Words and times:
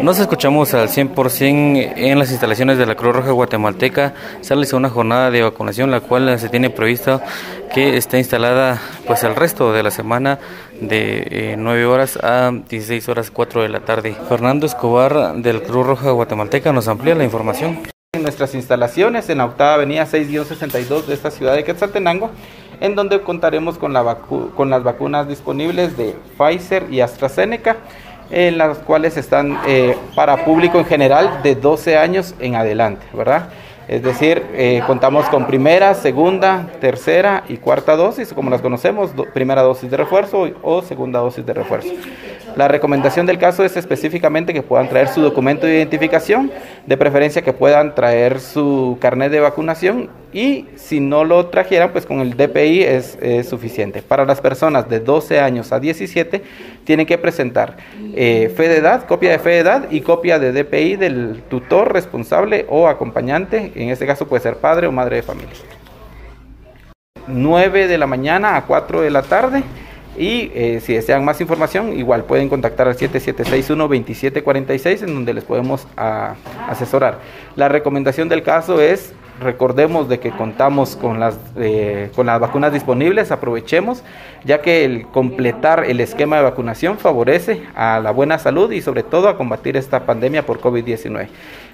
Nos 0.00 0.18
escuchamos 0.18 0.72
al 0.72 0.88
100% 0.88 1.92
en 1.96 2.18
las 2.18 2.30
instalaciones 2.30 2.78
de 2.78 2.86
la 2.86 2.94
Cruz 2.94 3.14
Roja 3.14 3.30
Guatemalteca. 3.32 4.14
Se 4.40 4.54
realiza 4.54 4.78
una 4.78 4.88
jornada 4.88 5.30
de 5.30 5.42
vacunación, 5.42 5.90
la 5.90 6.00
cual 6.00 6.38
se 6.38 6.48
tiene 6.48 6.70
previsto 6.70 7.20
que 7.74 7.98
esté 7.98 8.16
instalada 8.16 8.80
pues 9.06 9.22
el 9.22 9.36
resto 9.36 9.70
de 9.70 9.82
la 9.82 9.90
semana 9.90 10.38
de 10.80 11.56
9 11.58 11.80
eh, 11.82 11.84
horas 11.84 12.16
a 12.16 12.50
16 12.50 13.06
horas 13.10 13.30
4 13.30 13.62
de 13.62 13.68
la 13.68 13.80
tarde. 13.80 14.16
Fernando 14.30 14.64
Escobar 14.64 15.34
del 15.36 15.62
Cruz 15.62 15.86
Roja 15.86 16.10
Guatemalteca 16.10 16.72
nos 16.72 16.88
amplía 16.88 17.14
la 17.14 17.24
información. 17.24 17.80
En 18.14 18.22
nuestras 18.22 18.54
instalaciones 18.54 19.28
en 19.28 19.38
la 19.38 19.44
octava 19.44 19.74
avenida 19.74 20.06
6-62 20.06 21.04
de 21.04 21.14
esta 21.14 21.30
ciudad 21.30 21.54
de 21.54 21.64
Quetzaltenango, 21.64 22.30
en 22.80 22.94
donde 22.94 23.20
contaremos 23.20 23.76
con, 23.76 23.92
la 23.92 24.16
con 24.56 24.70
las 24.70 24.82
vacunas 24.82 25.28
disponibles 25.28 25.98
de 25.98 26.16
Pfizer 26.38 26.86
y 26.90 27.00
AstraZeneca 27.00 27.76
en 28.30 28.58
las 28.58 28.78
cuales 28.78 29.16
están 29.16 29.58
eh, 29.66 29.96
para 30.14 30.44
público 30.44 30.78
en 30.78 30.84
general 30.84 31.42
de 31.42 31.54
12 31.54 31.96
años 31.96 32.34
en 32.38 32.54
adelante, 32.54 33.04
¿verdad? 33.12 33.48
Es 33.88 34.02
decir, 34.02 34.42
eh, 34.54 34.82
contamos 34.86 35.28
con 35.28 35.46
primera, 35.46 35.94
segunda, 35.94 36.66
tercera 36.80 37.44
y 37.48 37.56
cuarta 37.56 37.96
dosis, 37.96 38.32
como 38.32 38.48
las 38.48 38.60
conocemos, 38.60 39.10
primera 39.34 39.62
dosis 39.62 39.90
de 39.90 39.96
refuerzo 39.96 40.48
o 40.62 40.82
segunda 40.82 41.18
dosis 41.18 41.44
de 41.44 41.52
refuerzo. 41.52 41.92
La 42.56 42.68
recomendación 42.68 43.26
del 43.26 43.38
caso 43.38 43.64
es 43.64 43.76
específicamente 43.76 44.52
que 44.52 44.62
puedan 44.62 44.88
traer 44.88 45.08
su 45.08 45.20
documento 45.22 45.66
de 45.66 45.76
identificación, 45.76 46.50
de 46.86 46.96
preferencia 46.96 47.42
que 47.42 47.52
puedan 47.52 47.94
traer 47.94 48.40
su 48.40 48.98
carnet 49.00 49.32
de 49.32 49.40
vacunación 49.40 50.10
y 50.32 50.66
si 50.76 51.00
no 51.00 51.24
lo 51.24 51.46
trajeran, 51.46 51.92
pues 51.92 52.06
con 52.06 52.20
el 52.20 52.36
DPI 52.36 52.82
es, 52.82 53.18
suficiente. 53.48 54.02
Para 54.02 54.24
las 54.24 54.40
personas 54.40 54.88
de 54.88 55.00
12 55.00 55.40
años 55.40 55.72
a 55.72 55.80
17, 55.80 56.42
tienen 56.84 57.06
que 57.06 57.18
presentar 57.18 57.76
eh, 58.14 58.52
fe 58.54 58.68
de 58.68 58.78
edad, 58.78 59.06
copia 59.06 59.30
de 59.30 59.38
fe 59.38 59.50
de 59.50 59.58
edad 59.58 59.90
y 59.90 60.00
copia 60.00 60.38
de 60.38 60.52
DPI 60.52 60.96
del 60.96 61.42
tutor 61.48 61.92
responsable 61.92 62.66
o 62.68 62.88
acompañante, 62.88 63.72
en 63.74 63.90
este 63.90 64.06
caso 64.06 64.26
puede 64.26 64.42
ser 64.42 64.56
padre 64.56 64.86
o 64.86 64.92
madre 64.92 65.16
de 65.16 65.22
familia. 65.22 65.56
9 67.26 67.88
de 67.88 67.98
la 67.98 68.06
mañana 68.06 68.56
a 68.56 68.64
4 68.64 69.02
de 69.02 69.10
la 69.10 69.22
tarde. 69.22 69.62
Y 70.16 70.50
eh, 70.54 70.80
si 70.84 70.94
desean 70.94 71.24
más 71.24 71.40
información, 71.40 71.96
igual 71.98 72.24
pueden 72.24 72.48
contactar 72.48 72.88
al 72.88 72.96
7761-2746 72.96 75.04
en 75.04 75.14
donde 75.14 75.34
les 75.34 75.44
podemos 75.44 75.86
asesorar. 75.96 77.20
La 77.56 77.68
recomendación 77.68 78.28
del 78.28 78.42
caso 78.42 78.80
es 78.80 79.12
recordemos 79.42 80.08
de 80.08 80.18
que 80.20 80.30
contamos 80.30 80.96
con 80.96 81.20
las, 81.20 81.38
eh, 81.56 82.10
con 82.14 82.26
las 82.26 82.40
vacunas 82.40 82.72
disponibles, 82.72 83.30
aprovechemos, 83.30 84.02
ya 84.44 84.62
que 84.62 84.84
el 84.84 85.06
completar 85.06 85.84
el 85.84 86.00
esquema 86.00 86.36
de 86.36 86.42
vacunación 86.42 86.98
favorece 86.98 87.62
a 87.74 88.00
la 88.00 88.10
buena 88.10 88.38
salud 88.38 88.70
y 88.72 88.80
sobre 88.80 89.02
todo 89.02 89.28
a 89.28 89.36
combatir 89.36 89.76
esta 89.76 90.06
pandemia 90.06 90.46
por 90.46 90.60
COVID-19. 90.60 91.28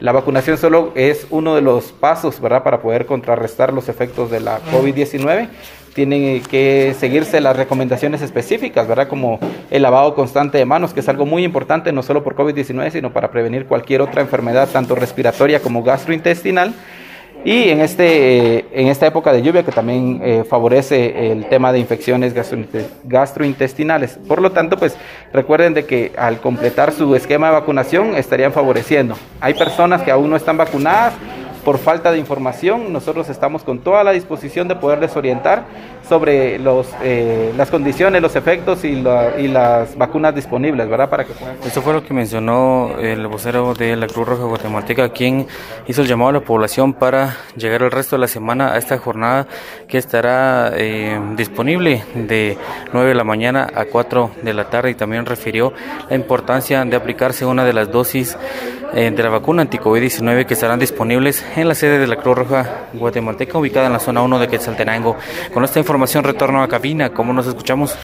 La 0.00 0.10
vacunación 0.10 0.58
solo 0.58 0.92
es 0.96 1.26
uno 1.30 1.54
de 1.54 1.62
los 1.62 1.92
pasos, 1.92 2.40
¿verdad?, 2.40 2.64
para 2.64 2.80
poder 2.80 3.06
contrarrestar 3.06 3.72
los 3.72 3.88
efectos 3.88 4.30
de 4.30 4.40
la 4.40 4.58
COVID-19. 4.72 5.48
Tienen 5.94 6.42
que 6.42 6.94
seguirse 6.98 7.40
las 7.40 7.56
recomendaciones 7.56 8.20
específicas, 8.20 8.88
¿verdad?, 8.88 9.06
como 9.06 9.38
el 9.70 9.82
lavado 9.82 10.14
constante 10.14 10.58
de 10.58 10.64
manos, 10.64 10.92
que 10.92 11.00
es 11.00 11.08
algo 11.08 11.24
muy 11.24 11.44
importante 11.44 11.92
no 11.92 12.02
solo 12.02 12.24
por 12.24 12.34
COVID-19, 12.34 12.90
sino 12.90 13.12
para 13.12 13.30
prevenir 13.30 13.66
cualquier 13.66 14.00
otra 14.00 14.22
enfermedad, 14.22 14.68
tanto 14.72 14.96
respiratoria 14.96 15.60
como 15.60 15.84
gastrointestinal 15.84 16.74
y 17.44 17.70
en, 17.70 17.80
este, 17.80 18.66
en 18.72 18.88
esta 18.88 19.06
época 19.06 19.32
de 19.32 19.42
lluvia 19.42 19.64
que 19.64 19.72
también 19.72 20.20
eh, 20.22 20.44
favorece 20.48 21.32
el 21.32 21.46
tema 21.46 21.72
de 21.72 21.78
infecciones 21.78 22.34
gastrointestinales. 23.04 24.18
Por 24.28 24.40
lo 24.40 24.52
tanto, 24.52 24.76
pues 24.76 24.96
recuerden 25.32 25.74
de 25.74 25.84
que 25.84 26.12
al 26.16 26.40
completar 26.40 26.92
su 26.92 27.14
esquema 27.14 27.48
de 27.48 27.54
vacunación 27.54 28.14
estarían 28.14 28.52
favoreciendo. 28.52 29.16
Hay 29.40 29.54
personas 29.54 30.02
que 30.02 30.10
aún 30.10 30.30
no 30.30 30.36
están 30.36 30.56
vacunadas 30.56 31.14
por 31.64 31.78
falta 31.78 32.12
de 32.12 32.18
información. 32.18 32.92
Nosotros 32.92 33.28
estamos 33.28 33.62
con 33.62 33.80
toda 33.80 34.04
la 34.04 34.12
disposición 34.12 34.68
de 34.68 34.76
poderles 34.76 35.16
orientar 35.16 35.64
sobre 36.08 36.58
los, 36.58 36.88
eh, 37.02 37.52
las 37.56 37.70
condiciones, 37.70 38.20
los 38.20 38.36
efectos 38.36 38.84
y, 38.84 38.88
y, 39.38 39.48
las 39.48 39.96
vacunas 39.96 40.34
disponibles, 40.34 40.88
¿verdad? 40.88 41.08
Para 41.08 41.24
que 41.24 41.32
Esto 41.64 41.82
fue 41.82 41.92
lo 41.92 42.02
que 42.02 42.12
mencionó 42.12 42.96
el 42.98 43.26
vocero 43.28 43.74
de 43.74 43.96
la 43.96 44.06
Cruz 44.06 44.28
Roja 44.28 44.44
Guatemalteca, 44.44 45.10
quien 45.10 45.46
hizo 45.86 46.02
el 46.02 46.08
llamado 46.08 46.30
a 46.30 46.32
la 46.34 46.40
población 46.40 46.92
para 46.92 47.36
llegar 47.56 47.82
el 47.82 47.90
resto 47.90 48.16
de 48.16 48.20
la 48.20 48.28
semana 48.28 48.72
a 48.72 48.78
esta 48.78 48.98
jornada 48.98 49.46
que 49.88 49.98
estará 49.98 50.72
eh, 50.74 51.20
disponible 51.36 52.04
de 52.14 52.58
9 52.92 53.08
de 53.08 53.14
la 53.14 53.24
mañana 53.24 53.68
a 53.74 53.84
4 53.84 54.30
de 54.42 54.54
la 54.54 54.68
tarde 54.70 54.90
y 54.90 54.94
también 54.94 55.26
refirió 55.26 55.72
la 56.08 56.16
importancia 56.16 56.84
de 56.84 56.96
aplicarse 56.96 57.46
una 57.46 57.64
de 57.64 57.72
las 57.72 57.90
dosis 57.90 58.36
de 58.92 59.22
la 59.22 59.30
vacuna 59.30 59.62
anti-COVID-19 59.62 60.44
que 60.44 60.52
estarán 60.52 60.78
disponibles 60.78 61.42
en 61.56 61.66
la 61.66 61.74
sede 61.74 61.98
de 61.98 62.06
la 62.06 62.16
Cruz 62.16 62.36
Roja 62.36 62.88
Guatemalteca 62.92 63.56
ubicada 63.56 63.86
en 63.86 63.94
la 63.94 63.98
zona 63.98 64.20
1 64.20 64.38
de 64.38 64.48
Quetzaltenango. 64.48 65.16
Con 65.54 65.64
esta 65.64 65.78
información 65.78 66.24
retorno 66.24 66.62
a 66.62 66.68
cabina, 66.68 67.10
¿cómo 67.10 67.32
nos 67.32 67.46
escuchamos? 67.46 67.96